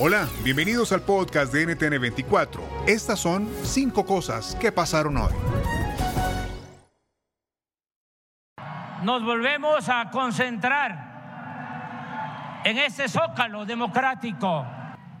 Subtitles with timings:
[0.00, 2.60] Hola, bienvenidos al podcast de NTN24.
[2.86, 5.32] Estas son cinco cosas que pasaron hoy.
[9.02, 11.08] Nos volvemos a concentrar
[12.64, 14.64] en este zócalo democrático.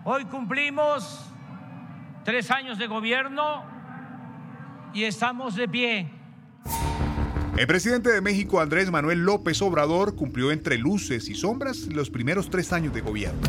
[0.04, 1.28] Hoy cumplimos
[2.22, 3.64] tres años de gobierno
[4.94, 6.08] y estamos de pie.
[7.58, 12.50] El presidente de México, Andrés Manuel López Obrador, cumplió entre luces y sombras los primeros
[12.50, 13.40] tres años de gobierno.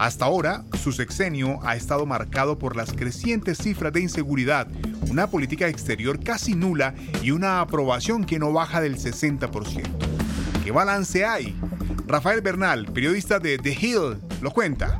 [0.00, 4.66] Hasta ahora, su sexenio ha estado marcado por las crecientes cifras de inseguridad,
[5.08, 9.82] una política exterior casi nula y una aprobación que no baja del 60%.
[10.64, 11.54] ¿Qué balance hay?
[12.08, 14.98] Rafael Bernal, periodista de The Hill, lo cuenta.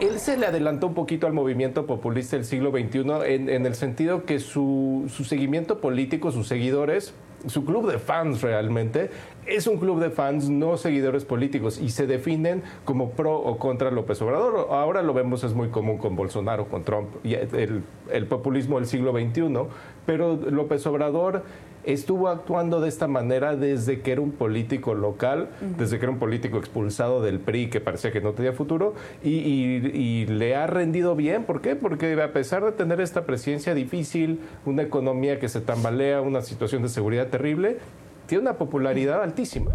[0.00, 4.24] Él se le adelantó un poquito al movimiento populista del siglo XXI en, el sentido
[4.24, 7.14] que su seguimiento político, sus seguidores,
[7.46, 9.10] su club de fans realmente
[9.46, 13.90] es un club de fans, no seguidores políticos, y se definen como pro o contra
[13.90, 14.68] López Obrador.
[14.70, 18.86] Ahora lo vemos, es muy común con Bolsonaro, con Trump, y el, el populismo del
[18.86, 19.68] siglo XXI,
[20.04, 21.42] pero López Obrador
[21.86, 26.18] estuvo actuando de esta manera desde que era un político local, desde que era un
[26.18, 31.14] político expulsado del PRI que parecía que no tenía futuro y, y, le ha rendido
[31.14, 31.44] bien.
[31.44, 31.76] ¿Por qué?
[31.76, 36.82] Porque a pesar de tener esta presidencia difícil, una economía que se tambalea, una situación
[36.82, 37.78] de seguridad terrible,
[38.26, 39.70] tiene una popularidad altísima.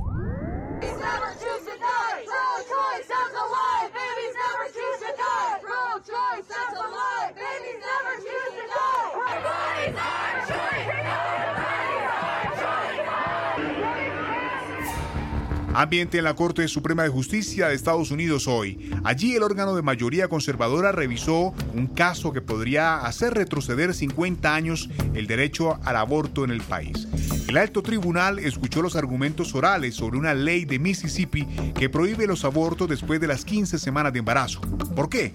[15.74, 18.92] Ambiente en la Corte Suprema de Justicia de Estados Unidos hoy.
[19.04, 24.90] Allí el órgano de mayoría conservadora revisó un caso que podría hacer retroceder 50 años
[25.16, 27.08] el derecho al aborto en el país.
[27.52, 31.46] El alto tribunal escuchó los argumentos orales sobre una ley de Mississippi
[31.78, 34.62] que prohíbe los abortos después de las 15 semanas de embarazo.
[34.96, 35.34] ¿Por qué?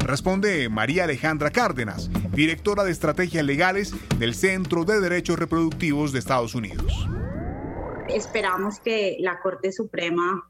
[0.00, 6.54] Responde María Alejandra Cárdenas, directora de estrategias legales del Centro de Derechos Reproductivos de Estados
[6.54, 7.08] Unidos.
[8.10, 10.46] Esperamos que la Corte Suprema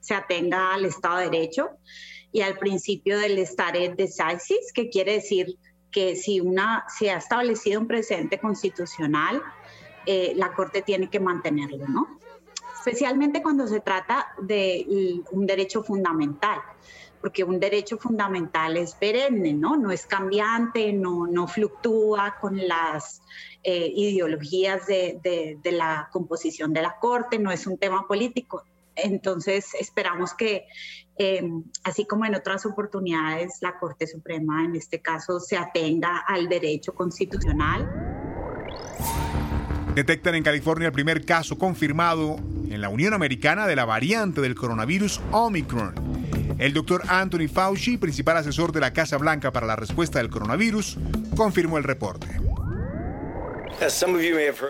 [0.00, 1.72] se atenga al Estado de Derecho
[2.32, 5.58] y al principio del stare decisis, que quiere decir
[5.90, 9.42] que si una se ha establecido un precedente constitucional,
[10.06, 12.18] eh, la Corte tiene que mantenerlo, ¿no?
[12.78, 16.58] Especialmente cuando se trata de un derecho fundamental,
[17.20, 19.76] porque un derecho fundamental es perenne, ¿no?
[19.76, 23.22] No es cambiante, no, no fluctúa con las
[23.62, 28.62] eh, ideologías de, la composición de la Corte, no es un tema político.
[28.94, 30.66] Entonces, esperamos que,
[31.16, 36.50] em, así como en otras oportunidades, la Corte Suprema en este caso se atenga al
[36.50, 38.13] derecho constitucional.
[39.94, 42.36] Detectan en California el primer caso confirmado
[42.68, 45.94] en la Unión Americana de la variante del coronavirus Omicron.
[46.58, 50.98] El doctor Anthony Fauci, principal asesor de la Casa Blanca para la respuesta del coronavirus,
[51.36, 52.26] confirmó el reporte.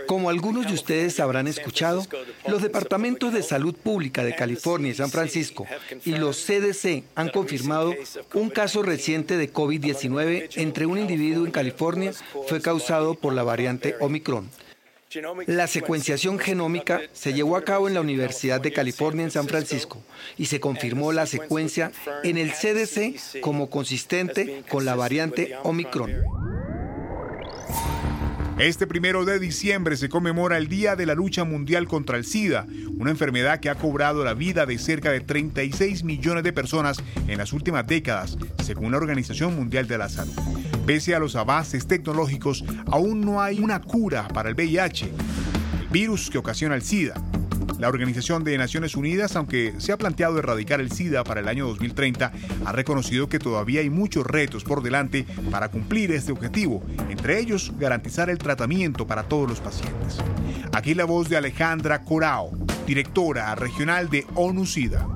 [0.06, 2.04] Como algunos de ustedes habrán escuchado,
[2.46, 5.66] los departamentos de salud pública de California y San Francisco
[6.04, 7.94] y los CDC han confirmado
[8.34, 12.12] un caso reciente de COVID-19 entre un individuo en California
[12.46, 14.48] fue causado por la variante Omicron.
[15.46, 20.02] La secuenciación genómica se llevó a cabo en la Universidad de California en San Francisco
[20.36, 26.12] y se confirmó la secuencia en el CDC como consistente con la variante Omicron.
[28.58, 32.66] Este primero de diciembre se conmemora el Día de la Lucha Mundial contra el SIDA,
[32.96, 37.38] una enfermedad que ha cobrado la vida de cerca de 36 millones de personas en
[37.38, 40.34] las últimas décadas, según la Organización Mundial de la Salud.
[40.86, 46.28] Pese a los avances tecnológicos, aún no hay una cura para el VIH, el virus
[46.28, 47.14] que ocasiona el SIDA.
[47.78, 51.66] La Organización de Naciones Unidas, aunque se ha planteado erradicar el SIDA para el año
[51.66, 52.32] 2030,
[52.66, 57.72] ha reconocido que todavía hay muchos retos por delante para cumplir este objetivo, entre ellos
[57.78, 60.18] garantizar el tratamiento para todos los pacientes.
[60.72, 62.50] Aquí la voz de Alejandra Corao,
[62.86, 65.06] directora regional de ONU SIDA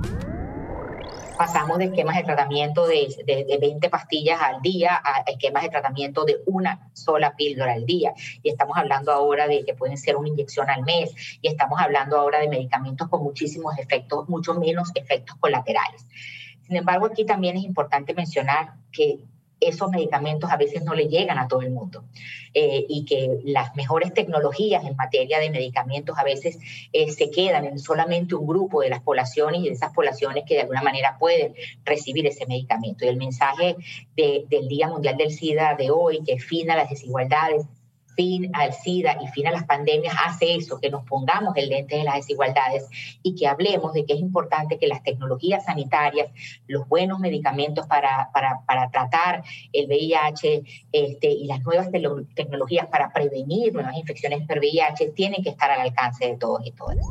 [1.39, 6.25] pasamos de esquemas de tratamiento de, de, 20 pastillas al día a esquemas de tratamiento
[6.25, 8.13] de una sola píldora al día.
[8.43, 12.19] Y estamos hablando ahora de que pueden ser una inyección al mes y estamos hablando
[12.19, 16.05] ahora de medicamentos con muchísimos efectos, mucho menos efectos colaterales.
[16.67, 19.21] Sin embargo, aquí también es importante mencionar que
[19.61, 22.05] esos medicamentos a veces no le llegan a todo el mundo
[22.55, 26.59] eh, y que las mejores tecnologías en materia de medicamentos a veces
[26.93, 30.55] eh, se quedan en solamente un grupo de las poblaciones y de esas poblaciones que
[30.55, 33.05] de alguna manera pueden recibir ese medicamento.
[33.05, 33.77] Y el mensaje
[34.17, 37.67] del Día Mundial del SIDA de hoy, que fina las desigualdades,
[38.19, 41.99] fin al SIDA y fin a las pandemias hace eso, que nos pongamos el lente
[41.99, 42.89] de las desigualdades
[43.23, 46.29] y que hablemos de que es importante que las tecnologías sanitarias,
[46.67, 51.91] los buenos medicamentos para, para, para tratar el VIH este, y las nuevas
[52.35, 56.73] tecnologías para prevenir nuevas infecciones por VIH tienen que estar al alcance de todos y
[56.73, 57.07] todas.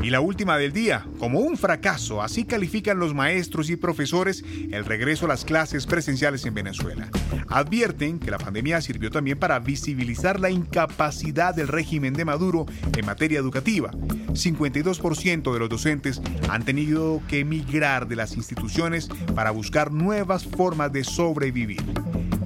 [0.00, 4.84] Y la última del día, como un fracaso, así califican los maestros y profesores el
[4.84, 7.08] regreso a las clases presenciales en Venezuela.
[7.48, 12.66] Advierten que la pandemia sirvió también para visibilizar la incapacidad del régimen de Maduro
[12.96, 13.90] en materia educativa.
[13.90, 20.92] 52% de los docentes han tenido que emigrar de las instituciones para buscar nuevas formas
[20.92, 21.82] de sobrevivir.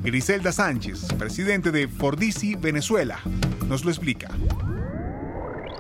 [0.03, 3.21] Griselda Sánchez, presidente de Fordisi Venezuela,
[3.69, 4.31] nos lo explica.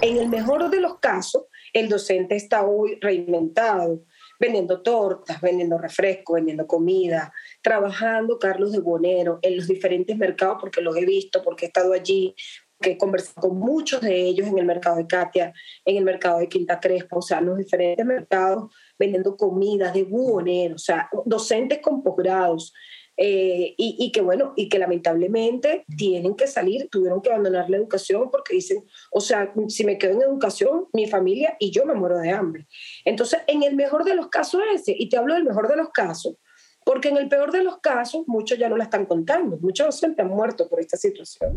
[0.00, 4.04] En el mejor de los casos, el docente está hoy reinventado,
[4.38, 7.32] vendiendo tortas, vendiendo refrescos, vendiendo comida,
[7.62, 11.92] trabajando Carlos de Bonero en los diferentes mercados, porque los he visto, porque he estado
[11.92, 12.34] allí,
[12.82, 15.54] que he conversado con muchos de ellos en el mercado de Katia,
[15.86, 20.04] en el mercado de Quinta Crespa, o sea, en los diferentes mercados vendiendo comida de
[20.04, 22.74] buhonero, o sea, docentes con posgrados,
[23.16, 28.30] eh, y, que bueno, y que lamentablemente tienen que salir, tuvieron que abandonar la educación
[28.30, 32.18] porque dicen, o sea, si me quedo en educación, mi familia y yo me muero
[32.18, 32.66] de hambre.
[33.04, 35.90] Entonces, en el mejor de los casos ese, y te hablo del mejor de los
[35.90, 36.36] casos,
[36.84, 40.24] porque en el peor de los casos muchos ya no la están contando, muchos docentes
[40.24, 41.56] han muerto por esta situación.